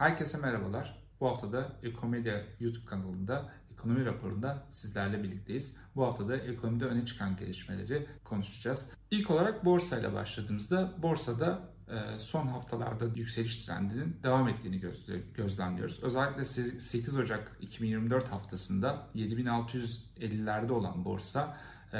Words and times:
Herkese 0.00 0.38
merhabalar. 0.38 0.98
Bu 1.20 1.28
hafta 1.28 1.52
da 1.52 1.72
Ekomedia 1.82 2.40
YouTube 2.60 2.84
kanalında 2.84 3.52
ekonomi 3.72 4.04
raporunda 4.04 4.66
sizlerle 4.70 5.22
birlikteyiz. 5.22 5.76
Bu 5.96 6.04
hafta 6.04 6.28
da 6.28 6.36
ekonomide 6.36 6.84
öne 6.84 7.06
çıkan 7.06 7.36
gelişmeleri 7.36 8.06
konuşacağız. 8.24 8.90
İlk 9.10 9.30
olarak 9.30 9.64
borsayla 9.64 10.14
başladığımızda 10.14 10.92
borsada 11.02 11.60
e, 11.88 12.18
son 12.18 12.46
haftalarda 12.46 13.04
yükseliş 13.14 13.66
trendinin 13.66 14.16
devam 14.22 14.48
ettiğini 14.48 14.80
gözlemliyoruz. 15.34 16.02
Özellikle 16.02 16.44
8 16.44 17.16
Ocak 17.16 17.56
2024 17.60 18.28
haftasında 18.28 19.06
7650'lerde 19.14 20.72
olan 20.72 21.04
borsa 21.04 21.56
e, 21.92 21.98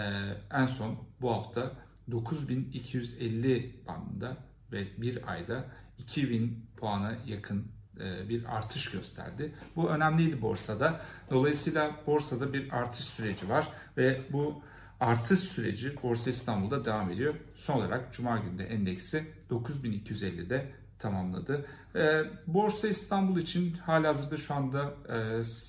en 0.53 0.67
son 0.67 0.99
bu 1.21 1.31
hafta 1.33 1.73
9250 2.11 3.85
bandında 3.89 4.37
ve 4.73 5.03
bir 5.03 5.33
ayda 5.33 5.65
2000 5.99 6.67
puana 6.77 7.15
yakın 7.27 7.80
bir 8.29 8.57
artış 8.57 8.91
gösterdi. 8.91 9.55
Bu 9.77 9.89
önemliydi 9.89 10.43
borsada. 10.43 11.01
Dolayısıyla 11.31 11.91
borsada 12.07 12.53
bir 12.53 12.73
artış 12.73 13.05
süreci 13.05 13.49
var 13.49 13.69
ve 13.97 14.21
bu 14.33 14.63
artış 15.01 15.41
süreci 15.41 16.03
Borsa 16.03 16.31
İstanbul'da 16.31 16.85
devam 16.85 17.11
ediyor. 17.11 17.35
Son 17.55 17.77
olarak 17.77 18.13
Cuma 18.13 18.39
günü 18.39 18.59
de 18.59 18.65
endeksi 18.65 19.25
9250'de 19.51 20.73
tamamladı. 20.99 21.67
E, 21.95 22.23
Borsa 22.47 22.89
İstanbul 22.89 23.39
için 23.39 23.73
halihazırda 23.73 24.37
şu 24.37 24.55
anda 24.55 24.95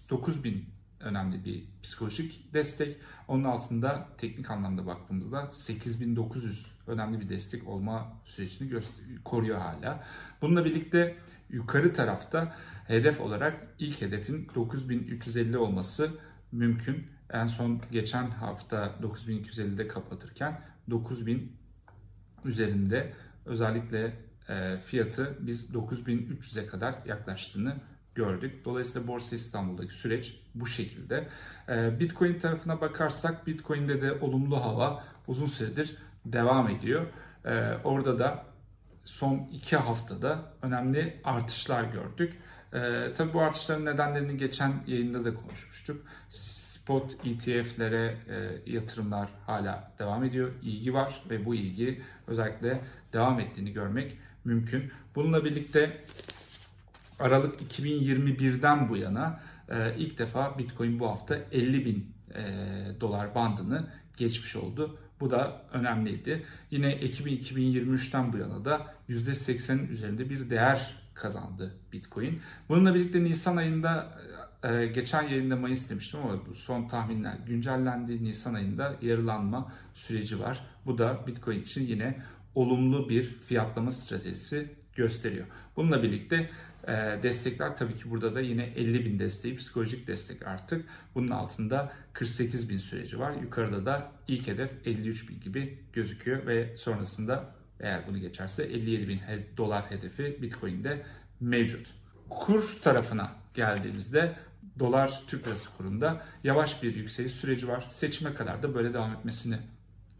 9000 0.09 0.53
e, 0.53 0.63
önemli 1.03 1.45
bir 1.45 1.63
psikolojik 1.83 2.53
destek. 2.53 2.97
Onun 3.27 3.43
altında 3.43 4.07
teknik 4.17 4.51
anlamda 4.51 4.85
baktığımızda 4.85 5.49
8900 5.51 6.65
önemli 6.87 7.19
bir 7.19 7.29
destek 7.29 7.67
olma 7.67 8.13
sürecini 8.25 8.81
koruyor 9.23 9.59
hala. 9.59 10.03
Bununla 10.41 10.65
birlikte 10.65 11.15
yukarı 11.51 11.93
tarafta 11.93 12.55
hedef 12.87 13.21
olarak 13.21 13.67
ilk 13.79 14.01
hedefin 14.01 14.51
9350 14.55 15.57
olması 15.57 16.11
mümkün. 16.51 17.07
En 17.29 17.47
son 17.47 17.81
geçen 17.91 18.27
hafta 18.27 18.95
9250'de 19.01 19.87
kapatırken 19.87 20.61
9000 20.89 21.51
üzerinde 22.45 23.13
özellikle 23.45 24.13
e, 24.49 24.77
fiyatı 24.85 25.37
biz 25.39 25.69
9300'e 25.73 26.65
kadar 26.65 26.95
yaklaştığını 27.05 27.75
gördük. 28.15 28.65
Dolayısıyla 28.65 29.07
Borsa 29.07 29.35
İstanbul'daki 29.35 29.93
süreç 29.93 30.41
bu 30.55 30.67
şekilde. 30.67 31.27
E, 31.69 31.99
Bitcoin 31.99 32.39
tarafına 32.39 32.81
bakarsak 32.81 33.47
Bitcoin'de 33.47 34.01
de 34.01 34.11
olumlu 34.11 34.63
hava 34.63 35.03
uzun 35.27 35.47
süredir 35.47 35.97
devam 36.25 36.69
ediyor. 36.69 37.05
E, 37.45 37.77
orada 37.83 38.19
da 38.19 38.50
son 39.05 39.49
iki 39.51 39.77
haftada 39.77 40.39
önemli 40.61 41.21
artışlar 41.23 41.83
gördük. 41.83 42.33
Ee, 42.73 43.13
tabii 43.17 43.33
bu 43.33 43.41
artışların 43.41 43.85
nedenlerini 43.85 44.37
geçen 44.37 44.73
yayında 44.87 45.25
da 45.25 45.35
konuşmuştuk. 45.35 46.05
Spot 46.29 47.13
ETF'lere 47.25 48.17
e, 48.29 48.71
yatırımlar 48.71 49.29
hala 49.45 49.91
devam 49.99 50.23
ediyor. 50.23 50.51
İlgi 50.63 50.93
var 50.93 51.23
ve 51.29 51.45
bu 51.45 51.55
ilgi 51.55 52.01
özellikle 52.27 52.81
devam 53.13 53.39
ettiğini 53.39 53.73
görmek 53.73 54.17
mümkün. 54.45 54.91
Bununla 55.15 55.45
birlikte 55.45 55.97
Aralık 57.19 57.61
2021'den 57.61 58.89
bu 58.89 58.97
yana 58.97 59.39
e, 59.69 59.95
ilk 59.97 60.19
defa 60.19 60.57
Bitcoin 60.57 60.99
bu 60.99 61.07
hafta 61.07 61.35
50 61.51 61.85
bin 61.85 62.13
e, 62.35 62.41
dolar 63.01 63.35
bandını 63.35 63.87
geçmiş 64.17 64.55
oldu. 64.55 64.97
Bu 65.21 65.31
da 65.31 65.61
önemliydi. 65.73 66.45
Yine 66.71 66.91
Ekim 66.91 67.27
2023'ten 67.27 68.33
bu 68.33 68.37
yana 68.37 68.65
da 68.65 68.95
%80'in 69.09 69.87
üzerinde 69.87 70.29
bir 70.29 70.49
değer 70.49 70.95
kazandı 71.13 71.75
Bitcoin. 71.93 72.41
Bununla 72.69 72.95
birlikte 72.95 73.23
Nisan 73.23 73.55
ayında 73.55 74.17
e, 74.63 74.85
geçen 74.85 75.23
yayında 75.23 75.55
Mayıs 75.55 75.89
demiştim 75.89 76.19
ama 76.23 76.45
bu 76.49 76.55
son 76.55 76.87
tahminler 76.87 77.35
güncellendi. 77.47 78.23
Nisan 78.23 78.53
ayında 78.53 78.95
yarılanma 79.01 79.73
süreci 79.93 80.39
var. 80.39 80.65
Bu 80.85 80.97
da 80.97 81.27
Bitcoin 81.27 81.61
için 81.61 81.87
yine 81.87 82.21
olumlu 82.55 83.09
bir 83.09 83.23
fiyatlama 83.23 83.91
stratejisi 83.91 84.69
gösteriyor. 84.95 85.45
Bununla 85.75 86.03
birlikte 86.03 86.35
e, 86.35 86.49
destekler 87.23 87.77
tabii 87.77 87.95
ki 87.95 88.11
burada 88.11 88.35
da 88.35 88.41
yine 88.41 88.63
50 88.63 89.05
bin 89.05 89.19
desteği 89.19 89.57
psikolojik 89.57 90.07
destek 90.07 90.47
artık. 90.47 90.85
Bunun 91.15 91.27
altında 91.27 91.93
48 92.13 92.69
bin 92.69 92.77
süreci 92.77 93.19
var. 93.19 93.33
Yukarıda 93.41 93.85
da 93.85 94.11
ilk 94.27 94.47
hedef 94.47 94.71
53 94.85 95.29
bin 95.29 95.39
gibi 95.39 95.79
gözüküyor 95.93 96.45
ve 96.47 96.77
sonrasında 96.77 97.55
eğer 97.79 98.07
bunu 98.07 98.17
geçerse 98.17 98.63
57 98.63 99.07
bin 99.07 99.19
dolar 99.57 99.91
hedefi 99.91 100.41
Bitcoin'de 100.41 101.03
mevcut. 101.39 101.87
Kur 102.29 102.77
tarafına 102.81 103.31
geldiğimizde 103.53 104.35
dolar 104.79 105.21
Türk 105.27 105.47
lirası 105.47 105.77
kurunda 105.77 106.23
yavaş 106.43 106.83
bir 106.83 106.95
yükseliş 106.95 107.31
süreci 107.31 107.67
var. 107.67 107.89
Seçime 107.91 108.33
kadar 108.33 108.63
da 108.63 108.75
böyle 108.75 108.93
devam 108.93 109.11
etmesini 109.11 109.57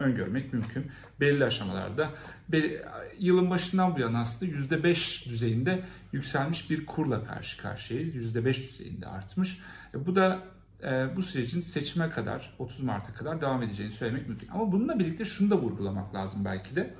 öngörmek 0.01 0.53
mümkün. 0.53 0.91
Belirli 1.19 1.45
aşamalarda 1.45 2.09
yılın 3.19 3.49
başından 3.49 3.95
bu 3.95 3.99
yana 3.99 4.19
aslında 4.19 4.51
%5 4.51 5.29
düzeyinde 5.29 5.83
yükselmiş 6.11 6.69
bir 6.69 6.85
kurla 6.85 7.23
karşı 7.23 7.61
karşıyayız. 7.61 8.35
%5 8.35 8.69
düzeyinde 8.69 9.07
artmış. 9.07 9.59
E, 9.93 10.05
bu 10.05 10.15
da 10.15 10.39
e, 10.83 11.15
bu 11.15 11.23
sürecin 11.23 11.61
seçime 11.61 12.09
kadar 12.09 12.53
30 12.59 12.79
Mart'a 12.79 13.13
kadar 13.13 13.41
devam 13.41 13.63
edeceğini 13.63 13.93
söylemek 13.93 14.27
mümkün. 14.27 14.47
Ama 14.47 14.71
bununla 14.71 14.99
birlikte 14.99 15.25
şunu 15.25 15.49
da 15.49 15.57
vurgulamak 15.57 16.15
lazım 16.15 16.45
belki 16.45 16.75
de. 16.75 16.93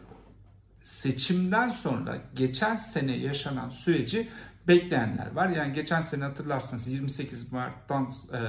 Seçimden 0.82 1.70
sonra 1.70 2.18
geçen 2.36 2.76
sene 2.76 3.18
yaşanan 3.18 3.70
süreci 3.70 4.28
bekleyenler 4.72 5.32
var. 5.32 5.50
Yani 5.50 5.74
geçen 5.74 6.02
sene 6.02 6.24
hatırlarsanız 6.24 6.88
28 6.88 7.52
Mart'tan 7.52 8.10
e, 8.34 8.40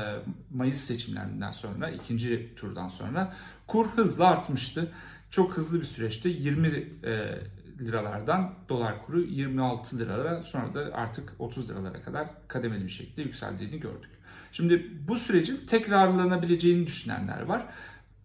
Mayıs 0.55 0.81
seçimlerinden 0.81 1.53
sonra 1.53 1.91
ikinci 1.91 2.55
turdan 2.57 2.89
sonra 2.89 3.35
kur 3.67 3.89
hızla 3.89 4.27
artmıştı. 4.27 4.93
Çok 5.31 5.57
hızlı 5.57 5.81
bir 5.81 5.85
süreçte 5.85 6.29
20 6.29 6.69
e, 6.69 7.39
liralardan 7.81 8.55
dolar 8.69 9.03
kuru 9.03 9.21
26 9.21 9.99
liralara 9.99 10.43
sonra 10.43 10.75
da 10.75 10.95
artık 10.95 11.33
30 11.39 11.71
liralara 11.71 12.03
kadar 12.03 12.29
kademeli 12.49 12.85
bir 12.85 12.91
şekilde 12.91 13.23
yükseldiğini 13.23 13.81
gördük. 13.81 14.11
Şimdi 14.53 14.91
bu 15.09 15.17
sürecin 15.17 15.61
tekrarlanabileceğini 15.67 16.87
düşünenler 16.87 17.43
var. 17.43 17.67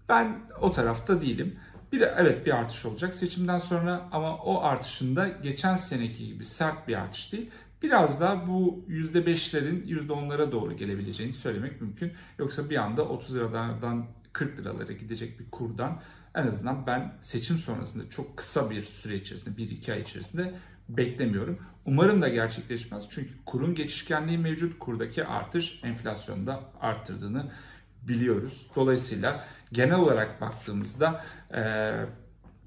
Ben 0.09 0.39
o 0.61 0.71
tarafta 0.71 1.21
değilim. 1.21 1.59
Bir 1.91 2.01
evet 2.01 2.45
bir 2.45 2.57
artış 2.57 2.85
olacak 2.85 3.15
seçimden 3.15 3.57
sonra 3.57 4.01
ama 4.11 4.37
o 4.37 4.63
artışında 4.63 5.27
geçen 5.27 5.75
seneki 5.75 6.27
gibi 6.27 6.45
sert 6.45 6.87
bir 6.87 6.95
artış 6.95 7.33
değil. 7.33 7.49
Biraz 7.81 8.21
da 8.21 8.43
bu 8.47 8.85
%5'lerin 8.89 9.87
%10'lara 9.87 10.51
doğru 10.51 10.77
gelebileceğini 10.77 11.33
söylemek 11.33 11.81
mümkün. 11.81 12.11
Yoksa 12.39 12.69
bir 12.69 12.75
anda 12.75 13.05
30 13.05 13.35
liradan 13.35 14.05
40 14.33 14.59
liralara 14.59 14.91
gidecek 14.91 15.39
bir 15.39 15.51
kurdan 15.51 16.01
en 16.35 16.47
azından 16.47 16.87
ben 16.87 17.13
seçim 17.21 17.57
sonrasında 17.57 18.09
çok 18.09 18.37
kısa 18.37 18.69
bir 18.69 18.81
süre 18.81 19.15
içerisinde, 19.15 19.61
1-2 19.61 19.93
ay 19.93 20.01
içerisinde 20.01 20.53
beklemiyorum. 20.89 21.59
Umarım 21.85 22.21
da 22.21 22.27
gerçekleşmez. 22.29 23.03
Çünkü 23.09 23.29
kurun 23.45 23.75
geçişkenliği 23.75 24.37
mevcut. 24.37 24.79
Kurdaki 24.79 25.25
artış 25.25 25.83
enflasyonda 25.83 26.59
arttırdığını 26.81 27.51
biliyoruz. 28.01 28.67
Dolayısıyla 28.75 29.47
genel 29.71 29.99
olarak 29.99 30.41
baktığımızda 30.41 31.25
e, 31.53 31.91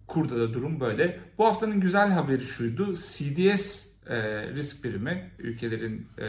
kurda 0.06 0.36
da 0.36 0.54
durum 0.54 0.80
böyle. 0.80 1.20
Bu 1.38 1.46
haftanın 1.46 1.80
güzel 1.80 2.10
haberi 2.10 2.44
şuydu. 2.44 2.94
CDS 2.96 3.89
e, 4.10 4.48
risk 4.54 4.82
primi 4.82 5.30
ülkelerin 5.38 6.08
e, 6.18 6.24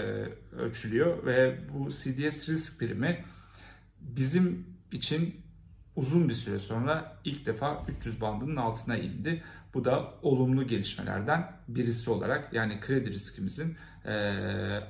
ölçülüyor 0.58 1.26
ve 1.26 1.60
bu 1.74 1.90
CDS 1.90 2.50
risk 2.50 2.80
primi 2.80 3.24
bizim 4.02 4.66
için 4.92 5.36
uzun 5.96 6.30
bir 6.30 6.34
süre 6.34 6.60
sonra 6.60 7.18
ilk 7.24 7.46
defa 7.46 7.86
300 7.98 8.22
bandının 8.22 8.56
altına 8.56 8.98
indi. 8.98 9.44
Bu 9.74 9.86
da 9.86 10.14
olumlu 10.22 10.68
gelişmelerden 10.68 11.52
birisi 11.68 12.10
olarak 12.10 12.54
yani 12.54 12.80
kredi 12.80 13.12
riskimizin 13.12 13.78
e, 14.06 14.12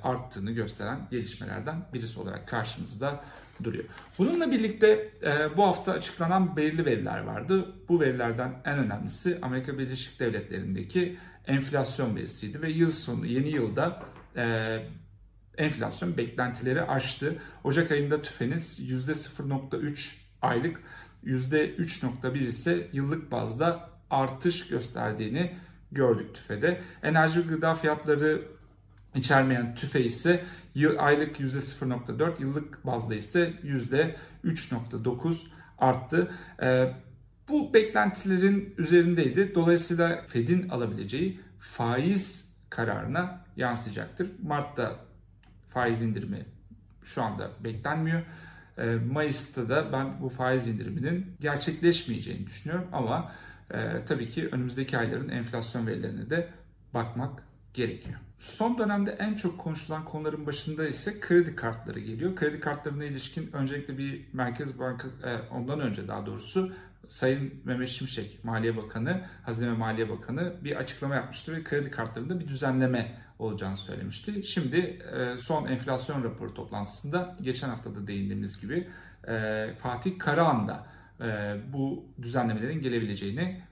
arttığını 0.02 0.52
gösteren 0.52 1.08
gelişmelerden 1.10 1.86
birisi 1.94 2.20
olarak 2.20 2.48
karşımızda 2.48 3.24
duruyor. 3.64 3.84
Bununla 4.18 4.50
birlikte 4.50 5.10
e, 5.22 5.56
bu 5.56 5.62
hafta 5.62 5.92
açıklanan 5.92 6.56
belirli 6.56 6.84
veriler 6.84 7.18
vardı. 7.18 7.74
Bu 7.88 8.00
verilerden 8.00 8.52
en 8.64 8.78
önemlisi 8.78 9.38
Amerika 9.42 9.78
Birleşik 9.78 10.20
Devletleri'ndeki 10.20 11.18
enflasyon 11.46 12.16
verisiydi 12.16 12.62
ve 12.62 12.70
yıl 12.70 12.90
sonu 12.90 13.26
yeni 13.26 13.48
yılda 13.48 14.02
e, 14.36 14.76
enflasyon 15.58 16.16
beklentileri 16.16 16.82
aştı. 16.82 17.38
Ocak 17.64 17.90
ayında 17.90 18.22
tüfeniz 18.22 18.90
%0.3 18.90 20.16
aylık 20.42 20.80
%3.1 21.24 22.38
ise 22.38 22.88
yıllık 22.92 23.30
bazda 23.30 23.90
artış 24.10 24.68
gösterdiğini 24.68 25.54
gördük 25.92 26.34
tüfede. 26.34 26.80
Enerji 27.02 27.40
ve 27.40 27.54
gıda 27.54 27.74
fiyatları 27.74 28.42
içermeyen 29.14 29.74
tüfe 29.74 30.04
ise 30.04 30.44
aylık 30.98 31.40
%0.4, 31.40 32.42
yıllık 32.42 32.86
bazda 32.86 33.14
ise 33.14 33.54
%3.9 33.64 35.36
arttı. 35.78 36.30
Ee, 36.62 36.92
bu 37.52 37.74
beklentilerin 37.74 38.74
üzerindeydi. 38.78 39.54
Dolayısıyla 39.54 40.22
Fed'in 40.26 40.68
alabileceği 40.68 41.40
faiz 41.60 42.52
kararına 42.70 43.44
yansıyacaktır. 43.56 44.30
Mart'ta 44.42 44.96
faiz 45.68 46.02
indirimi 46.02 46.46
şu 47.02 47.22
anda 47.22 47.50
beklenmiyor. 47.64 48.22
E, 48.78 48.84
Mayıs'ta 48.94 49.68
da 49.68 49.92
ben 49.92 50.22
bu 50.22 50.28
faiz 50.28 50.68
indiriminin 50.68 51.26
gerçekleşmeyeceğini 51.40 52.46
düşünüyorum 52.46 52.88
ama 52.92 53.32
e, 53.70 54.04
tabii 54.04 54.28
ki 54.28 54.48
önümüzdeki 54.52 54.98
ayların 54.98 55.28
enflasyon 55.28 55.86
verilerine 55.86 56.30
de 56.30 56.48
bakmak 56.94 57.42
gerekiyor. 57.74 58.18
Son 58.38 58.78
dönemde 58.78 59.10
en 59.10 59.34
çok 59.34 59.58
konuşulan 59.58 60.04
konuların 60.04 60.46
başında 60.46 60.88
ise 60.88 61.20
kredi 61.20 61.56
kartları 61.56 62.00
geliyor. 62.00 62.36
Kredi 62.36 62.60
kartlarına 62.60 63.04
ilişkin 63.04 63.50
öncelikle 63.52 63.98
bir 63.98 64.24
Merkez 64.32 64.78
Bankası, 64.78 65.26
e, 65.28 65.48
ondan 65.50 65.80
önce 65.80 66.08
daha 66.08 66.26
doğrusu 66.26 66.72
Sayın 67.08 67.54
Mehmet 67.64 67.88
Şimşek, 67.88 68.44
Maliye 68.44 68.76
Bakanı, 68.76 69.24
Hazine 69.44 69.68
ve 69.68 69.74
Maliye 69.74 70.08
Bakanı 70.08 70.54
bir 70.64 70.76
açıklama 70.76 71.14
yapmıştı 71.14 71.52
ve 71.52 71.64
kredi 71.64 71.90
kartlarında 71.90 72.40
bir 72.40 72.48
düzenleme 72.48 73.18
olacağını 73.38 73.76
söylemişti. 73.76 74.44
Şimdi 74.44 74.76
e, 74.76 75.36
son 75.36 75.66
enflasyon 75.66 76.24
raporu 76.24 76.54
toplantısında 76.54 77.36
geçen 77.42 77.68
hafta 77.68 77.94
da 77.94 78.06
değindiğimiz 78.06 78.60
gibi 78.60 78.88
e, 79.28 79.66
Fatih 79.78 80.18
Karahan 80.18 80.68
da 80.68 80.86
bu 81.72 82.04
düzenlemelerin 82.22 82.82
gelebileceğini 82.82 83.62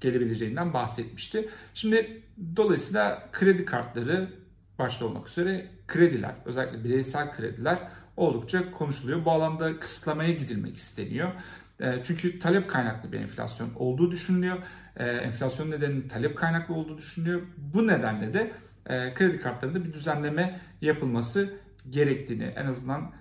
gelebileceğinden 0.00 0.72
bahsetmişti. 0.72 1.48
Şimdi 1.74 2.22
dolayısıyla 2.56 3.28
kredi 3.32 3.64
kartları 3.64 4.30
başta 4.78 5.06
olmak 5.06 5.28
üzere 5.28 5.66
krediler, 5.86 6.34
özellikle 6.44 6.84
bireysel 6.84 7.32
krediler 7.32 7.78
oldukça 8.16 8.70
konuşuluyor. 8.70 9.24
Bu 9.24 9.30
alanda 9.30 9.78
kısıtlamaya 9.78 10.32
gidilmek 10.32 10.76
isteniyor. 10.76 11.32
E, 11.80 12.02
çünkü 12.04 12.38
talep 12.38 12.70
kaynaklı 12.70 13.12
bir 13.12 13.20
enflasyon 13.20 13.70
olduğu 13.74 14.10
düşünülüyor. 14.10 14.58
E, 14.96 15.04
enflasyon 15.04 15.70
nedeni 15.70 16.08
talep 16.08 16.36
kaynaklı 16.36 16.74
olduğu 16.74 16.98
düşünülüyor. 16.98 17.42
Bu 17.56 17.86
nedenle 17.86 18.34
de 18.34 18.52
e, 18.86 19.14
kredi 19.14 19.40
kartlarında 19.40 19.84
bir 19.84 19.92
düzenleme 19.92 20.60
yapılması 20.80 21.52
gerektiğini 21.90 22.44
en 22.44 22.66
azından 22.66 23.12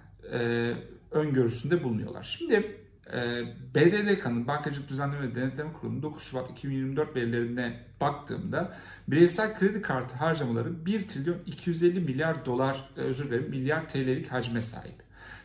öngörüsünde 1.12 1.84
bulunuyorlar. 1.84 2.24
Şimdi 2.24 2.78
BDDK'nın 3.75 4.48
Bankacılık 4.48 4.90
Düzenleme 4.90 5.22
ve 5.22 5.36
Denetleme 5.36 5.74
Kurulu'nun 5.74 6.04
9 6.04 6.24
Şubat 6.24 6.52
2024 6.52 7.16
verilerine 7.16 7.80
baktığımda 8.02 8.78
bireysel 9.07 9.57
kredi 9.57 9.81
kartı 9.81 10.16
harcamaları 10.16 10.86
1 10.86 11.07
trilyon 11.07 11.38
250 11.46 12.00
milyar 12.00 12.46
dolar 12.46 12.90
özür 12.96 13.25
dilerim 13.25 13.50
milyar 13.50 13.90
TL'lik 13.90 14.31
hacme 14.31 14.62
sahip. 14.62 14.96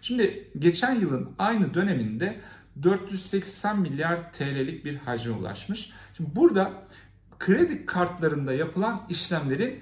Şimdi 0.02 0.50
geçen 0.58 1.00
yılın 1.00 1.34
aynı 1.38 1.74
döneminde 1.74 2.40
480 2.82 3.80
milyar 3.80 4.32
TL'lik 4.32 4.84
bir 4.84 4.96
hacme 4.96 5.32
ulaşmış. 5.32 5.92
Şimdi 6.16 6.36
burada 6.36 6.72
kredi 7.38 7.86
kartlarında 7.86 8.52
yapılan 8.52 9.06
işlemlerin 9.08 9.80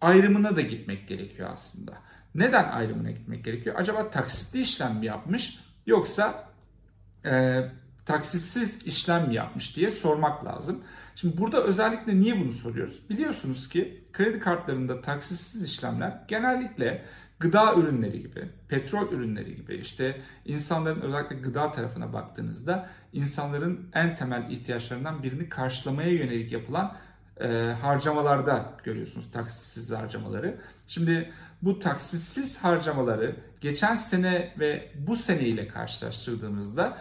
ayrımına 0.00 0.56
da 0.56 0.60
gitmek 0.60 1.08
gerekiyor 1.08 1.50
aslında. 1.52 1.92
Neden 2.34 2.64
ayrımına 2.64 3.10
gitmek 3.10 3.44
gerekiyor? 3.44 3.76
Acaba 3.78 4.10
taksitli 4.10 4.60
işlem 4.60 4.96
mi 4.96 5.06
yapmış 5.06 5.60
yoksa 5.86 6.48
e, 7.24 7.62
taksitsiz 8.06 8.86
işlem 8.86 9.28
mi 9.28 9.34
yapmış 9.34 9.76
diye 9.76 9.90
sormak 9.90 10.44
lazım. 10.44 10.82
Şimdi 11.16 11.38
burada 11.38 11.62
özellikle 11.62 12.20
niye 12.20 12.40
bunu 12.40 12.52
soruyoruz? 12.52 13.10
Biliyorsunuz 13.10 13.68
ki 13.68 14.04
kredi 14.12 14.38
kartlarında 14.38 15.00
taksitsiz 15.00 15.64
işlemler 15.64 16.22
genellikle 16.28 17.04
gıda 17.38 17.74
ürünleri 17.74 18.22
gibi, 18.22 18.48
petrol 18.68 19.12
ürünleri 19.12 19.56
gibi 19.56 19.74
işte 19.74 20.20
insanların 20.44 21.00
özellikle 21.00 21.36
gıda 21.36 21.70
tarafına 21.70 22.12
baktığınızda 22.12 22.90
insanların 23.12 23.90
en 23.94 24.14
temel 24.14 24.50
ihtiyaçlarından 24.50 25.22
birini 25.22 25.48
karşılamaya 25.48 26.10
yönelik 26.10 26.52
yapılan 26.52 26.96
e, 27.40 27.48
harcamalarda 27.82 28.72
görüyorsunuz 28.84 29.30
taksitsiz 29.32 29.90
harcamaları. 29.90 30.60
Şimdi 30.86 31.32
bu 31.62 31.78
taksitsiz 31.78 32.58
harcamaları 32.58 33.36
geçen 33.60 33.94
sene 33.94 34.54
ve 34.58 34.92
bu 34.94 35.16
sene 35.16 35.40
ile 35.40 35.68
karşılaştırdığımızda 35.68 36.98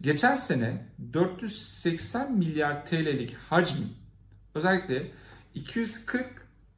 geçen 0.00 0.34
sene 0.34 0.86
480 1.12 2.32
milyar 2.32 2.86
TL'lik 2.86 3.34
hacmi 3.34 3.86
özellikle 4.54 5.10
240 5.54 6.26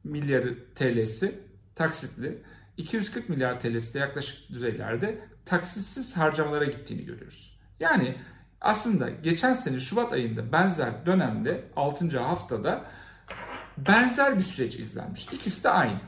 milyar 0.03 0.43
TL'si 0.75 1.39
taksitli 1.75 2.41
240 2.77 3.29
milyar 3.29 3.59
TL'si 3.59 3.97
yaklaşık 3.97 4.49
düzeylerde 4.49 5.19
taksitsiz 5.45 6.17
harcamalara 6.17 6.65
gittiğini 6.65 7.05
görüyoruz. 7.05 7.59
Yani 7.79 8.17
aslında 8.61 9.09
geçen 9.09 9.53
sene 9.53 9.79
Şubat 9.79 10.13
ayında 10.13 10.51
benzer 10.51 11.05
dönemde 11.05 11.63
6. 11.75 12.19
haftada 12.19 12.85
benzer 13.77 14.37
bir 14.37 14.43
süreç 14.43 14.75
izlenmişti. 14.75 15.35
İkisi 15.35 15.63
de 15.63 15.69
aynı. 15.69 15.99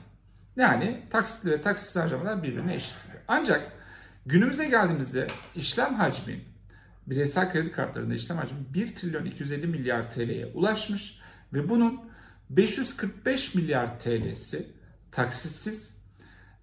Yani 0.56 1.04
taksitli 1.10 1.52
ve 1.52 1.62
taksitsiz 1.62 1.96
harcamalar 1.96 2.44
birbirine 2.44 2.76
eşit. 2.76 2.96
Ancak 3.28 3.72
günümüze 4.26 4.66
geldiğimizde 4.66 5.28
işlem 5.56 5.96
hacmi 5.96 6.40
bireysel 7.08 7.52
kredi 7.52 7.72
kartlarında 7.72 8.14
işlem 8.14 8.38
hacmi 8.38 8.58
1 8.74 8.96
trilyon 8.96 9.26
250 9.26 9.68
milyar 9.68 10.12
TL'ye 10.12 10.46
ulaşmış 10.46 11.20
ve 11.54 11.70
bunun 11.70 12.02
545 12.50 13.56
milyar 13.56 14.00
TL'si 14.00 14.68
taksitsiz 15.12 15.95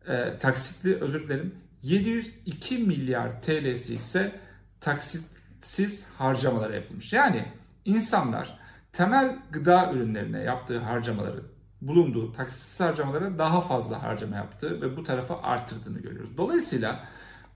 e, 0.09 0.39
taksitli 0.39 0.95
özür 0.95 1.23
dilerim 1.23 1.55
702 1.83 2.79
milyar 2.79 3.43
TL'si 3.43 3.95
ise 3.95 4.33
taksitsiz 4.81 6.07
harcamalara 6.19 6.75
yapılmış. 6.75 7.13
Yani 7.13 7.49
insanlar 7.85 8.59
temel 8.93 9.39
gıda 9.51 9.93
ürünlerine 9.93 10.39
yaptığı 10.39 10.79
harcamaları 10.79 11.43
bulunduğu 11.81 12.33
taksitsiz 12.33 12.81
harcamalara 12.81 13.39
daha 13.39 13.61
fazla 13.61 14.03
harcama 14.03 14.37
yaptığı 14.37 14.83
ve 14.83 14.97
bu 14.97 15.03
tarafa 15.03 15.43
arttırdığını 15.43 15.99
görüyoruz. 15.99 16.37
Dolayısıyla 16.37 17.05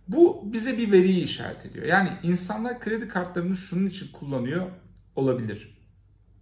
bu 0.08 0.52
bize 0.52 0.78
bir 0.78 0.93
veriyi 0.93 1.25
işaret 1.25 1.66
ediyor. 1.66 1.87
Yani 1.87 2.12
insanlar 2.22 2.81
kredi 2.81 3.08
kartlarını 3.08 3.56
şunun 3.56 3.87
için 3.87 4.12
kullanıyor 4.12 4.66
olabilir. 5.16 5.78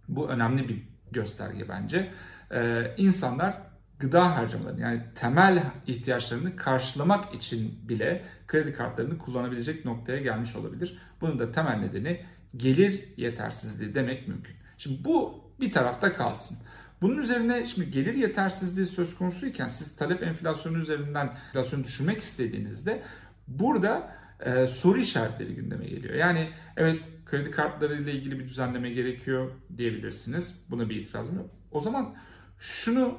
Bu 0.07 0.29
önemli 0.29 0.69
bir 0.69 0.81
gösterge 1.11 1.69
bence. 1.69 2.11
Ee, 2.51 2.95
insanlar 2.97 3.57
gıda 3.99 4.35
harcamalarını 4.35 4.81
yani 4.81 5.01
temel 5.15 5.63
ihtiyaçlarını 5.87 6.55
karşılamak 6.55 7.33
için 7.33 7.89
bile 7.89 8.25
kredi 8.47 8.73
kartlarını 8.73 9.17
kullanabilecek 9.17 9.85
noktaya 9.85 10.17
gelmiş 10.17 10.55
olabilir. 10.55 10.97
Bunun 11.21 11.39
da 11.39 11.51
temel 11.51 11.77
nedeni 11.77 12.25
gelir 12.57 13.09
yetersizliği 13.17 13.95
demek 13.95 14.27
mümkün. 14.27 14.55
Şimdi 14.77 15.05
bu 15.05 15.43
bir 15.59 15.71
tarafta 15.71 16.13
kalsın. 16.13 16.57
Bunun 17.01 17.17
üzerine 17.17 17.65
şimdi 17.65 17.91
gelir 17.91 18.13
yetersizliği 18.13 18.85
söz 18.87 19.15
konusuyken 19.15 19.67
siz 19.67 19.95
talep 19.95 20.23
enflasyonu 20.23 20.77
üzerinden 20.77 21.33
enflasyonu 21.47 21.83
düşürmek 21.83 22.17
istediğinizde 22.17 23.03
burada 23.47 24.15
e, 24.39 24.67
soru 24.67 24.97
işaretleri 24.97 25.55
gündeme 25.55 25.85
geliyor. 25.85 26.13
Yani 26.13 26.49
evet 26.77 27.03
kredi 27.25 27.51
kartları 27.51 28.01
ile 28.01 28.11
ilgili 28.13 28.39
bir 28.39 28.45
düzenleme 28.45 28.89
gerekiyor 28.89 29.51
diyebilirsiniz. 29.77 30.65
Buna 30.69 30.89
bir 30.89 30.95
itirazım 30.95 31.35
yok. 31.35 31.49
O 31.71 31.81
zaman 31.81 32.15
şunu 32.59 33.17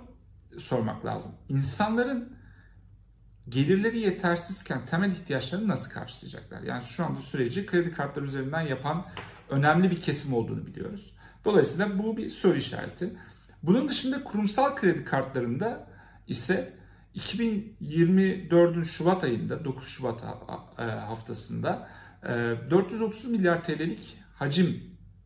sormak 0.61 1.05
lazım. 1.05 1.33
İnsanların 1.49 2.37
gelirleri 3.49 3.99
yetersizken 3.99 4.87
temel 4.87 5.11
ihtiyaçlarını 5.11 5.69
nasıl 5.69 5.91
karşılayacaklar? 5.91 6.63
Yani 6.63 6.85
şu 6.85 7.05
anda 7.05 7.21
süreci 7.21 7.67
kredi 7.67 7.93
kartları 7.93 8.25
üzerinden 8.25 8.61
yapan 8.61 9.07
önemli 9.51 9.91
bir 9.91 10.01
kesim 10.01 10.35
olduğunu 10.35 10.67
biliyoruz. 10.67 11.15
Dolayısıyla 11.45 11.99
bu 11.99 12.17
bir 12.17 12.31
soru 12.31 12.57
işareti. 12.57 13.13
Bunun 13.63 13.89
dışında 13.89 14.25
kurumsal 14.25 14.77
kredi 14.77 15.05
kartlarında 15.05 15.87
ise 16.29 16.73
2024'ün 17.17 18.83
Şubat 18.83 19.25
ayında 19.25 19.65
9 19.65 19.89
Şubat 19.89 20.23
e, 20.79 20.83
haftasında 20.83 21.89
430 22.23 23.25
e, 23.25 23.29
milyar 23.29 23.65
TL'lik 23.65 24.19
hacim 24.35 24.83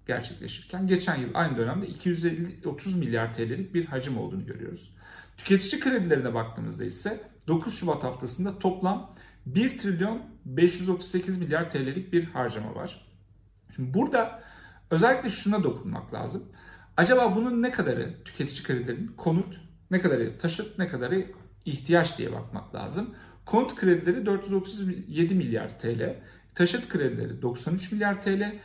gerçekleşirken 0.07 0.87
geçen 0.87 1.17
yıl 1.17 1.31
aynı 1.35 1.57
dönemde 1.57 1.87
250-30 1.87 2.99
milyar 2.99 3.35
TL'lik 3.35 3.75
bir 3.75 3.85
hacim 3.85 4.19
olduğunu 4.19 4.47
görüyoruz. 4.47 4.95
Tüketici 5.45 5.81
kredilerine 5.81 6.35
baktığımızda 6.35 6.85
ise 6.85 7.21
9 7.49 7.79
Şubat 7.79 8.05
haftasında 8.05 8.59
toplam 8.59 9.15
1 9.47 9.79
trilyon 9.79 10.23
538 10.45 11.39
milyar 11.41 11.71
TL'lik 11.71 12.13
bir 12.13 12.25
harcama 12.25 12.75
var. 12.75 13.07
Şimdi 13.77 13.95
burada 13.95 14.43
özellikle 14.91 15.31
şuna 15.31 15.65
dokunmak 15.65 16.15
lazım. 16.15 16.45
Acaba 16.97 17.37
bunun 17.37 17.63
ne 17.63 17.71
kadarı 17.71 18.15
tüketici 18.25 18.63
kredilerinin 18.63 19.09
konut, 19.17 19.61
ne 19.91 20.01
kadarı 20.01 20.39
taşıt, 20.39 20.79
ne 20.79 20.89
kadarı 20.89 21.27
ihtiyaç 21.65 22.19
diye 22.19 22.33
bakmak 22.33 22.75
lazım. 22.75 23.15
Konut 23.47 23.75
kredileri 23.75 24.27
437 24.27 25.35
milyar 25.35 25.79
TL, 25.79 26.17
taşıt 26.55 26.89
kredileri 26.89 27.43
93 27.43 27.93
milyar 27.93 28.23
TL, 28.23 28.59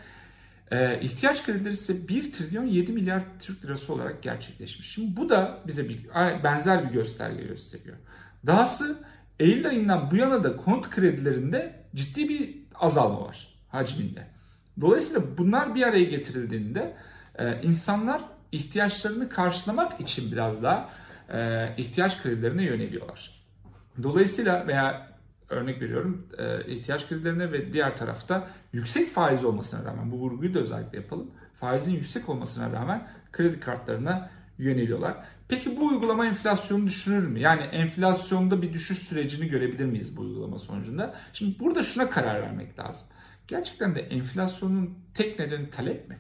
ee, 0.72 1.00
ihtiyaç 1.02 1.46
kredileri 1.46 1.74
ise 1.74 2.08
1 2.08 2.32
trilyon 2.32 2.66
7 2.66 2.92
milyar 2.92 3.24
Türk 3.40 3.66
lirası 3.66 3.94
olarak 3.94 4.24
gerçekleşmiş. 4.24 4.92
Şimdi 4.92 5.18
bu 5.18 5.30
da 5.30 5.60
bize 5.68 5.90
bir 5.90 6.00
benzer 6.44 6.90
bir 6.90 6.94
gösterge 6.94 7.44
gösteriyor. 7.44 7.98
Dahası 8.46 8.98
Eylül 9.40 9.68
ayından 9.68 10.12
bu 10.12 10.16
yana 10.16 10.44
da 10.44 10.58
konut 10.58 10.90
kredilerinde 10.90 11.76
ciddi 11.96 12.30
bir 12.30 12.56
azalma 12.76 13.22
var 13.22 13.48
hacminde. 13.70 14.28
Dolayısıyla 14.82 15.22
bunlar 15.38 15.76
bir 15.76 15.84
araya 15.84 16.04
getirildiğinde 16.04 16.96
e, 17.40 17.62
insanlar 17.62 18.22
ihtiyaçlarını 18.52 19.30
karşılamak 19.30 20.02
için 20.02 20.32
biraz 20.32 20.64
daha 20.64 20.90
e, 21.34 21.70
ihtiyaç 21.78 22.24
kredilerine 22.24 22.64
yöneliyorlar. 22.64 23.32
Dolayısıyla 24.04 24.68
veya 24.68 25.15
örnek 25.50 25.82
veriyorum 25.82 26.28
e, 26.38 26.72
ihtiyaç 26.72 27.08
kredilerine 27.10 27.52
ve 27.52 27.74
diğer 27.74 27.98
tarafta 27.98 28.48
yüksek 28.74 29.10
faiz 29.10 29.46
olmasına 29.46 29.86
rağmen 29.86 30.12
bu 30.12 30.16
vurguyu 30.16 30.54
da 30.54 30.60
özellikle 30.60 30.98
yapalım. 30.98 31.32
Faizin 31.60 31.92
yüksek 31.92 32.30
olmasına 32.30 32.72
rağmen 32.72 33.08
kredi 33.32 33.60
kartlarına 33.60 34.30
yöneliyorlar. 34.58 35.18
Peki 35.48 35.78
bu 35.78 35.88
uygulama 35.88 36.26
enflasyonu 36.26 36.88
düşürür 36.88 37.28
mü? 37.28 37.40
Yani 37.40 37.62
enflasyonda 37.62 38.62
bir 38.62 38.74
düşüş 38.74 38.98
sürecini 38.98 39.48
görebilir 39.48 39.86
miyiz 39.86 40.18
bu 40.18 40.22
uygulama 40.22 40.60
sonucunda? 40.60 41.16
Şimdi 41.34 41.60
burada 41.60 41.84
şuna 41.84 42.10
karar 42.10 42.42
vermek 42.42 42.80
lazım. 42.80 43.08
Gerçekten 43.48 43.96
de 43.96 44.00
enflasyonun 44.00 45.00
tek 45.14 45.40
nedeni 45.40 45.70
talep 45.70 46.10
mi? 46.10 46.18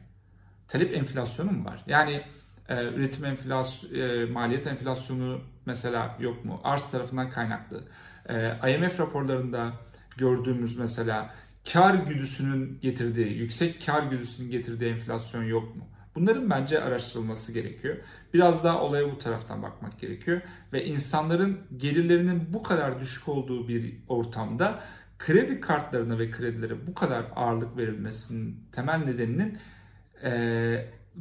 Talep 0.67 0.95
enflasyonu 0.95 1.51
mu 1.51 1.65
var? 1.65 1.83
Yani 1.87 2.21
e, 2.69 2.83
üretim 2.83 3.25
enflasyonu, 3.25 3.97
e, 3.97 4.25
maliyet 4.25 4.67
enflasyonu 4.67 5.41
mesela 5.65 6.17
yok 6.19 6.45
mu? 6.45 6.61
Arz 6.63 6.91
tarafından 6.91 7.29
kaynaklı. 7.29 7.83
E, 8.29 8.73
IMF 8.73 8.99
raporlarında 8.99 9.73
gördüğümüz 10.17 10.77
mesela 10.77 11.33
kar 11.73 11.93
güdüsünün 11.93 12.79
getirdiği, 12.81 13.37
yüksek 13.37 13.85
kar 13.85 14.03
güdüsünün 14.03 14.51
getirdiği 14.51 14.89
enflasyon 14.89 15.43
yok 15.43 15.75
mu? 15.75 15.83
Bunların 16.15 16.49
bence 16.49 16.81
araştırılması 16.81 17.51
gerekiyor. 17.51 17.97
Biraz 18.33 18.63
daha 18.63 18.81
olaya 18.81 19.11
bu 19.11 19.17
taraftan 19.17 19.63
bakmak 19.63 19.99
gerekiyor. 19.99 20.41
Ve 20.73 20.85
insanların 20.85 21.59
gelirlerinin 21.77 22.53
bu 22.53 22.63
kadar 22.63 22.99
düşük 22.99 23.29
olduğu 23.29 23.67
bir 23.67 23.93
ortamda 24.07 24.79
kredi 25.19 25.61
kartlarına 25.61 26.19
ve 26.19 26.31
kredilere 26.31 26.87
bu 26.87 26.93
kadar 26.93 27.25
ağırlık 27.35 27.77
verilmesinin 27.77 28.59
temel 28.71 28.97
nedeninin 28.97 29.57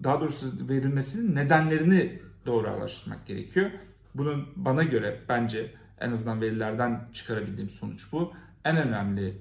daha 0.05 0.21
doğrusu 0.21 0.69
verilmesinin 0.69 1.35
nedenlerini 1.35 2.19
doğru 2.47 2.69
araştırmak 2.69 3.27
gerekiyor. 3.27 3.71
Bunun 4.15 4.49
bana 4.57 4.83
göre 4.83 5.21
bence 5.29 5.71
en 6.01 6.13
azından 6.13 6.41
verilerden 6.41 7.09
çıkarabildiğim 7.13 7.71
sonuç 7.71 8.13
bu. 8.13 8.33
En 8.65 8.77
önemli 8.77 9.39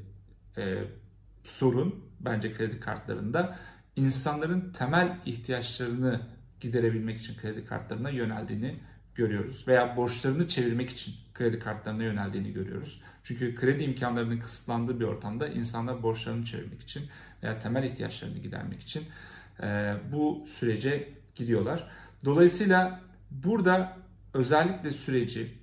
e, 0.58 0.84
sorun 1.44 2.06
bence 2.20 2.54
kredi 2.54 2.80
kartlarında 2.80 3.60
insanların 3.96 4.72
temel 4.72 5.18
ihtiyaçlarını 5.26 6.22
giderebilmek 6.60 7.20
için 7.20 7.38
kredi 7.42 7.66
kartlarına 7.66 8.10
yöneldiğini 8.10 8.80
görüyoruz. 9.16 9.68
Veya 9.68 9.98
borçlarını 9.98 10.48
çevirmek 10.48 10.90
için 10.90 11.14
kredi 11.34 11.60
kartlarına 11.60 12.04
yöneldiğini 12.04 12.54
görüyoruz. 12.54 13.02
Çünkü 13.24 13.56
kredi 13.56 13.84
imkanlarının 13.84 14.40
kısıtlandığı 14.40 15.00
bir 15.00 15.06
ortamda 15.06 15.48
insanlar 15.48 16.04
borçlarını 16.04 16.46
çevirmek 16.46 16.82
için 16.82 17.04
veya 17.44 17.60
temel 17.60 17.84
ihtiyaçlarını 17.84 18.38
gidermek 18.38 18.82
için 18.82 19.04
e, 19.64 19.96
bu 20.12 20.46
sürece 20.50 21.10
gidiyorlar. 21.36 21.88
Dolayısıyla 22.26 23.02
burada 23.32 23.98
özellikle 24.34 24.92
süreci 24.92 25.63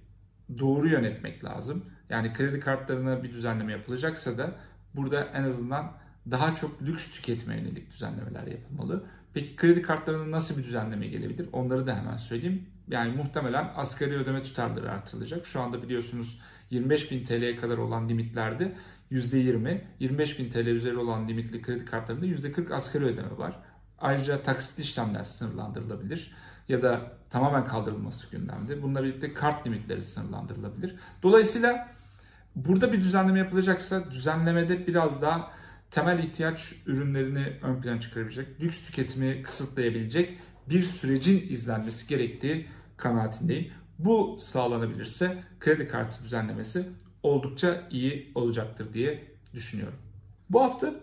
doğru 0.59 0.89
yönetmek 0.89 1.45
lazım. 1.45 1.85
Yani 2.09 2.33
kredi 2.33 2.61
kartlarına 2.61 3.23
bir 3.23 3.33
düzenleme 3.33 3.73
yapılacaksa 3.73 4.39
da 4.39 4.53
burada 4.95 5.25
en 5.25 5.43
azından 5.43 5.93
daha 6.31 6.55
çok 6.55 6.83
lüks 6.83 7.11
tüketime 7.11 7.57
yönelik 7.57 7.93
düzenlemeler 7.93 8.47
yapılmalı. 8.47 9.05
Peki 9.35 9.57
kredi 9.57 9.83
kartlarına 9.83 10.31
nasıl 10.31 10.59
bir 10.59 10.65
düzenleme 10.65 11.07
gelebilir? 11.07 11.49
Onları 11.53 11.87
da 11.87 11.97
hemen 11.97 12.17
söyleyeyim. 12.17 12.67
Yani 12.89 13.17
muhtemelen 13.17 13.73
asgari 13.77 14.17
ödeme 14.17 14.43
tutarları 14.43 14.91
artırılacak. 14.91 15.47
Şu 15.47 15.61
anda 15.61 15.83
biliyorsunuz 15.83 16.41
25 16.71 17.11
bin 17.11 17.25
TL'ye 17.25 17.57
kadar 17.57 17.79
olan 17.79 18.09
limitlerde 18.09 18.73
%20, 19.13 19.81
25 20.01 20.39
bin 20.39 20.51
TL 20.51 20.67
üzeri 20.67 20.97
olan 20.97 21.29
limitli 21.29 21.63
kredi 21.63 21.85
kartlarında 21.85 22.27
%40 22.27 22.75
asgari 22.75 23.05
ödeme 23.05 23.39
var. 23.39 23.63
Ayrıca 23.99 24.43
taksitli 24.43 24.83
işlemler 24.83 25.25
sınırlandırılabilir 25.25 26.33
ya 26.71 26.83
da 26.83 27.01
tamamen 27.31 27.67
kaldırılması 27.67 28.31
gündemde. 28.31 28.83
Bununla 28.83 29.03
birlikte 29.03 29.35
kart 29.35 29.67
limitleri 29.67 30.05
sınırlandırılabilir. 30.05 30.95
Dolayısıyla 31.23 31.89
burada 32.57 32.93
bir 32.93 33.01
düzenleme 33.01 33.39
yapılacaksa 33.39 34.11
düzenlemede 34.11 34.87
biraz 34.87 35.23
daha 35.23 35.51
temel 35.91 36.19
ihtiyaç 36.19 36.73
ürünlerini 36.87 37.53
ön 37.63 37.81
plana 37.81 38.01
çıkarabilecek, 38.01 38.61
lüks 38.61 38.85
tüketimi 38.87 39.43
kısıtlayabilecek 39.43 40.39
bir 40.69 40.85
sürecin 40.85 41.53
izlenmesi 41.53 42.09
gerektiği 42.09 42.67
kanaatindeyim. 42.97 43.73
Bu 43.99 44.39
sağlanabilirse 44.41 45.45
kredi 45.61 45.89
kartı 45.89 46.25
düzenlemesi 46.25 46.89
oldukça 47.23 47.83
iyi 47.91 48.33
olacaktır 48.35 48.95
diye 48.95 49.25
düşünüyorum. 49.55 49.99
Bu 50.51 50.63
hafta 50.63 50.95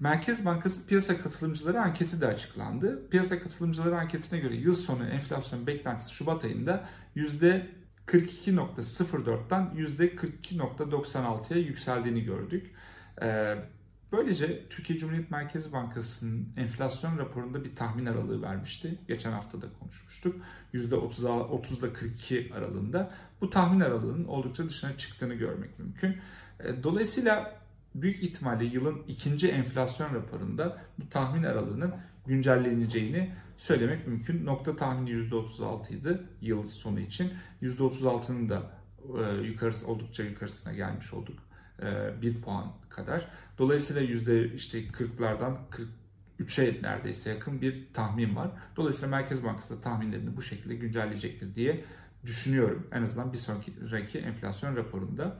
Merkez 0.00 0.44
Bankası 0.44 0.86
piyasa 0.86 1.18
katılımcıları 1.18 1.80
anketi 1.80 2.20
de 2.20 2.26
açıklandı. 2.26 3.08
Piyasa 3.10 3.38
katılımcıları 3.38 3.98
anketine 3.98 4.38
göre 4.38 4.54
yıl 4.54 4.74
sonu 4.74 5.04
enflasyon 5.04 5.66
beklentisi 5.66 6.14
Şubat 6.14 6.44
ayında 6.44 6.88
%42.04'dan 7.16 9.74
%42.96'ya 9.76 11.60
yükseldiğini 11.60 12.24
gördük. 12.24 12.70
Ee, 13.22 13.54
böylece 14.12 14.68
Türkiye 14.68 14.98
Cumhuriyet 14.98 15.30
Merkez 15.30 15.72
Bankası'nın 15.72 16.48
enflasyon 16.56 17.18
raporunda 17.18 17.64
bir 17.64 17.76
tahmin 17.76 18.06
aralığı 18.06 18.42
vermişti. 18.42 18.98
Geçen 19.08 19.32
hafta 19.32 19.62
da 19.62 19.66
konuşmuştuk. 19.80 20.36
%30 20.74 21.78
ile 21.78 21.92
42 21.92 22.52
aralığında. 22.54 23.10
Bu 23.40 23.50
tahmin 23.50 23.80
aralığının 23.80 24.24
oldukça 24.24 24.68
dışına 24.68 24.96
çıktığını 24.96 25.34
görmek 25.34 25.78
mümkün. 25.78 26.16
Ee, 26.60 26.82
dolayısıyla 26.82 27.58
büyük 27.94 28.22
ihtimalle 28.22 28.64
yılın 28.64 29.02
ikinci 29.08 29.48
enflasyon 29.48 30.14
raporunda 30.14 30.78
bu 30.98 31.08
tahmin 31.08 31.42
aralığının 31.42 31.94
güncelleneceğini 32.26 33.32
söylemek 33.56 34.06
mümkün. 34.06 34.46
Nokta 34.46 34.76
tahmini 34.76 35.10
%36 35.10 35.92
idi 35.94 36.20
yıl 36.40 36.68
sonu 36.68 37.00
için. 37.00 37.32
%36'nın 37.62 38.48
da 38.48 38.70
e, 39.18 39.46
yukarısı 39.46 39.86
oldukça 39.86 40.22
yukarısına 40.22 40.72
gelmiş 40.72 41.12
olduk. 41.12 41.38
E, 41.82 42.22
1 42.22 42.42
puan 42.42 42.72
kadar. 42.88 43.28
Dolayısıyla 43.58 44.02
yüzde 44.02 44.54
işte 44.54 44.78
40'lardan 44.78 45.56
43'e 46.38 46.82
neredeyse 46.82 47.30
yakın 47.30 47.60
bir 47.60 47.92
tahmin 47.92 48.36
var. 48.36 48.50
Dolayısıyla 48.76 49.08
Merkez 49.08 49.44
Bankası 49.44 49.76
da 49.76 49.80
tahminlerini 49.80 50.36
bu 50.36 50.42
şekilde 50.42 50.74
güncelleyecektir 50.74 51.54
diye 51.54 51.84
düşünüyorum. 52.26 52.86
En 52.92 53.02
azından 53.02 53.32
bir 53.32 53.38
sonraki 53.38 54.18
enflasyon 54.18 54.76
raporunda. 54.76 55.36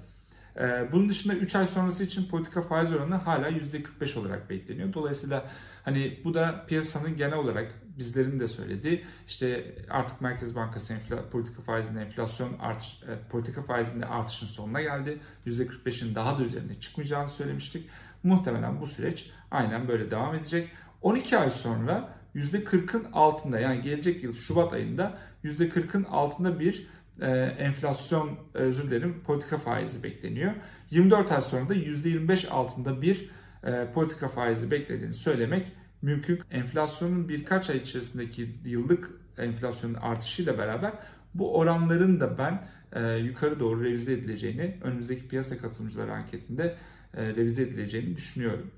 Ee, 0.58 0.88
bunun 0.92 1.08
dışında 1.08 1.34
3 1.34 1.54
ay 1.54 1.66
sonrası 1.66 2.04
için 2.04 2.28
politika 2.28 2.62
faiz 2.62 2.92
oranı 2.92 3.14
hala 3.14 3.48
%45 3.48 4.18
olarak 4.18 4.50
bekleniyor. 4.50 4.92
Dolayısıyla 4.92 5.50
hani 5.84 6.20
bu 6.24 6.34
da 6.34 6.64
piyasanın 6.66 7.16
genel 7.16 7.38
olarak 7.38 7.74
bizlerin 7.98 8.40
de 8.40 8.48
söylediği 8.48 9.04
işte 9.28 9.74
artık 9.90 10.20
Merkez 10.20 10.56
Bankası 10.56 10.94
politika 11.32 11.62
faizinde 11.62 12.02
enflasyon 12.02 12.58
artış, 12.58 13.02
e, 13.02 13.28
politika 13.30 13.62
faizinde 13.62 14.06
artışın 14.06 14.46
sonuna 14.46 14.82
geldi. 14.82 15.18
%45'in 15.46 16.14
daha 16.14 16.38
da 16.38 16.42
üzerine 16.42 16.80
çıkmayacağını 16.80 17.30
söylemiştik. 17.30 17.88
Muhtemelen 18.22 18.80
bu 18.80 18.86
süreç 18.86 19.30
aynen 19.50 19.88
böyle 19.88 20.10
devam 20.10 20.34
edecek. 20.34 20.68
12 21.02 21.38
ay 21.38 21.50
sonra 21.50 22.18
%40'ın 22.34 23.12
altında 23.12 23.60
yani 23.60 23.82
gelecek 23.82 24.24
yıl 24.24 24.32
Şubat 24.32 24.72
ayında 24.72 25.18
%40'ın 25.44 26.04
altında 26.04 26.60
bir 26.60 26.86
e, 27.20 27.30
enflasyon 27.58 28.30
özür 28.54 28.90
dilerim 28.90 29.20
politika 29.26 29.58
faizi 29.58 30.02
bekleniyor. 30.02 30.52
24 30.90 31.32
ay 31.32 31.40
sonra 31.42 31.68
da 31.68 31.74
%25 31.74 32.48
altında 32.48 33.02
bir 33.02 33.30
e, 33.64 33.92
politika 33.94 34.28
faizi 34.28 34.70
beklediğini 34.70 35.14
söylemek 35.14 35.72
mümkün. 36.02 36.40
Enflasyonun 36.50 37.28
birkaç 37.28 37.70
ay 37.70 37.76
içerisindeki 37.76 38.54
yıllık 38.64 39.10
enflasyonun 39.38 39.94
artışıyla 39.94 40.58
beraber 40.58 40.92
bu 41.34 41.58
oranların 41.58 42.20
da 42.20 42.38
ben 42.38 42.68
e, 42.92 43.16
yukarı 43.16 43.60
doğru 43.60 43.84
revize 43.84 44.12
edileceğini 44.12 44.76
önümüzdeki 44.82 45.28
piyasa 45.28 45.58
katılımcıları 45.58 46.12
anketinde 46.12 46.76
e, 47.14 47.26
revize 47.26 47.62
edileceğini 47.62 48.16
düşünüyorum. 48.16 48.70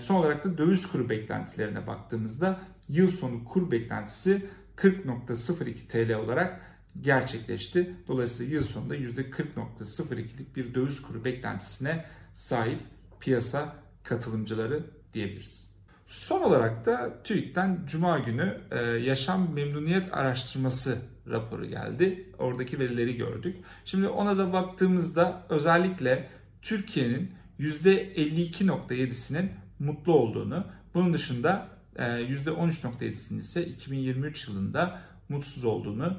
Son 0.00 0.14
olarak 0.14 0.44
da 0.44 0.58
döviz 0.58 0.86
kuru 0.86 1.08
beklentilerine 1.08 1.86
baktığımızda 1.86 2.60
yıl 2.88 3.08
sonu 3.10 3.44
kur 3.44 3.70
beklentisi 3.70 4.42
40.02 4.76 5.74
TL 5.88 6.14
olarak 6.14 6.60
gerçekleşti. 7.00 7.94
Dolayısıyla 8.08 8.54
yıl 8.54 8.64
sonunda 8.64 8.96
%40.02'lik 8.96 10.56
bir 10.56 10.74
döviz 10.74 11.02
kuru 11.02 11.24
beklentisine 11.24 12.04
sahip 12.34 12.80
piyasa 13.20 13.76
katılımcıları 14.02 14.86
diyebiliriz. 15.14 15.70
Son 16.06 16.42
olarak 16.42 16.86
da 16.86 17.22
TÜİK'ten 17.22 17.80
Cuma 17.86 18.18
günü 18.18 18.60
e, 18.70 18.78
yaşam 18.84 19.54
memnuniyet 19.54 20.14
araştırması 20.14 20.98
raporu 21.30 21.66
geldi. 21.66 22.32
Oradaki 22.38 22.78
verileri 22.78 23.16
gördük. 23.16 23.56
Şimdi 23.84 24.08
ona 24.08 24.38
da 24.38 24.52
baktığımızda 24.52 25.46
özellikle 25.48 26.28
Türkiye'nin 26.62 27.32
%52.7'sinin 27.60 29.50
mutlu 29.78 30.12
olduğunu, 30.12 30.64
bunun 30.94 31.14
dışında 31.14 31.68
%13.7'sinin 31.96 33.38
e, 33.38 33.42
ise 33.42 33.66
2023 33.66 34.48
yılında 34.48 35.02
mutsuz 35.28 35.64
olduğunu 35.64 36.16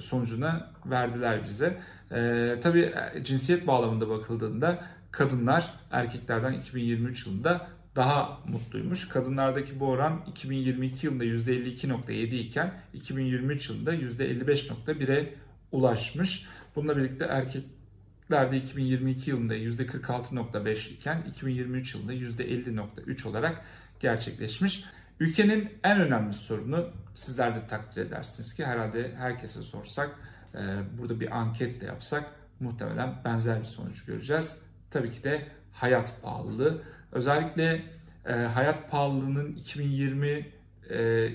sonucuna 0.00 0.70
verdiler 0.86 1.44
bize. 1.44 1.80
E, 2.12 2.54
tabii 2.62 2.94
cinsiyet 3.22 3.66
bağlamında 3.66 4.08
bakıldığında 4.08 4.84
kadınlar 5.10 5.74
erkeklerden 5.90 6.52
2023 6.52 7.26
yılında 7.26 7.66
daha 7.96 8.40
mutluymuş. 8.48 9.08
Kadınlardaki 9.08 9.80
bu 9.80 9.86
oran 9.86 10.24
2022 10.30 11.06
yılında 11.06 11.24
%52.7 11.24 12.34
iken 12.34 12.72
2023 12.94 13.70
yılında 13.70 13.94
%55.1'e 13.94 15.34
ulaşmış. 15.72 16.46
Bununla 16.76 16.96
birlikte 16.96 17.24
erkeklerde 17.24 18.56
2022 18.56 19.30
yılında 19.30 19.56
%46.5 19.56 20.92
iken 20.92 21.22
2023 21.30 21.94
yılında 21.94 22.14
%50.3 22.14 23.28
olarak 23.28 23.64
gerçekleşmiş. 24.00 24.84
Ülkenin 25.20 25.68
en 25.84 26.00
önemli 26.00 26.34
sorunu 26.34 26.90
sizler 27.14 27.56
de 27.56 27.66
takdir 27.66 28.06
edersiniz 28.06 28.54
ki 28.54 28.66
herhalde 28.66 29.14
herkese 29.16 29.60
sorsak 29.62 30.10
e, 30.54 30.58
burada 30.98 31.20
bir 31.20 31.38
anket 31.38 31.80
de 31.80 31.86
yapsak 31.86 32.24
muhtemelen 32.60 33.14
benzer 33.24 33.60
bir 33.60 33.66
sonuç 33.66 34.04
göreceğiz. 34.04 34.62
Tabii 34.90 35.12
ki 35.12 35.24
de 35.24 35.46
hayat 35.72 36.22
pahalılığı. 36.22 36.82
Özellikle 37.12 37.82
e, 38.26 38.32
hayat 38.32 38.90
pahalılığının 38.90 39.56
2020 39.56 40.46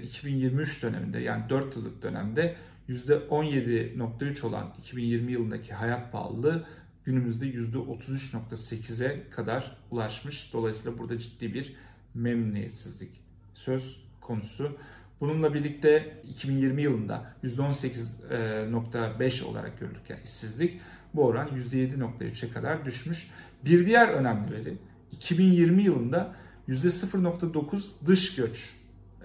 2023 0.03 0.83
döneminde 0.83 1.19
yani 1.19 1.49
4 1.49 1.75
yıllık 1.75 2.03
dönemde 2.03 2.55
%17.3 2.89 4.45
olan 4.45 4.73
2020 4.79 5.31
yılındaki 5.31 5.73
hayat 5.73 6.11
pahalılığı 6.11 6.65
günümüzde 7.03 7.45
%33.8'e 7.45 9.29
kadar 9.29 9.77
ulaşmış. 9.91 10.53
Dolayısıyla 10.53 10.97
burada 10.97 11.19
ciddi 11.19 11.53
bir 11.53 11.75
memnuniyetsizlik 12.13 13.24
söz 13.55 14.01
konusu. 14.21 14.77
Bununla 15.21 15.53
birlikte 15.53 16.17
2020 16.23 16.81
yılında 16.81 17.33
%18.5 17.43 19.43
olarak 19.43 19.79
görülürken 19.79 20.17
işsizlik 20.23 20.81
bu 21.13 21.25
oran 21.25 21.47
%7.3'e 21.47 22.53
kadar 22.53 22.85
düşmüş. 22.85 23.31
Bir 23.65 23.85
diğer 23.85 24.07
önemli 24.07 24.51
veri 24.51 24.77
2020 25.11 25.83
yılında 25.83 26.35
%0.9 26.69 28.07
dış 28.07 28.35
göç 28.35 28.73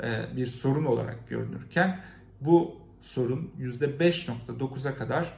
e, 0.03 0.37
bir 0.37 0.47
sorun 0.47 0.85
olarak 0.85 1.29
görünürken 1.29 2.01
bu 2.41 2.77
sorun 3.03 3.51
%5.9'a 3.61 4.95
kadar 4.95 5.35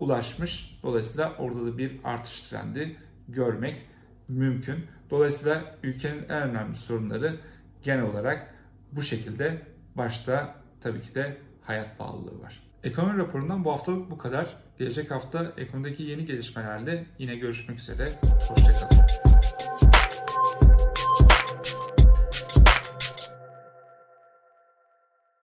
ulaşmış. 0.00 0.78
Dolayısıyla 0.82 1.32
orada 1.38 1.66
da 1.66 1.78
bir 1.78 1.92
artış 2.04 2.42
trendi 2.42 2.96
görmek 3.28 3.76
mümkün. 4.28 4.84
Dolayısıyla 5.10 5.76
ülkenin 5.82 6.22
en 6.28 6.42
önemli 6.42 6.76
sorunları 6.76 7.36
genel 7.84 8.02
olarak 8.02 8.54
bu 8.92 9.02
şekilde 9.02 9.62
başta 9.94 10.54
tabii 10.80 11.02
ki 11.02 11.14
de 11.14 11.36
hayat 11.62 11.98
pahalılığı 11.98 12.42
var. 12.42 12.62
Ekonomi 12.84 13.18
raporundan 13.18 13.64
bu 13.64 13.72
haftalık 13.72 14.10
bu 14.10 14.18
kadar. 14.18 14.46
Gelecek 14.78 15.10
hafta 15.10 15.52
ekonomideki 15.56 16.02
yeni 16.02 16.26
gelişmelerle 16.26 17.06
yine 17.18 17.36
görüşmek 17.36 17.78
üzere. 17.78 18.08
Hoşçakalın. 18.48 19.73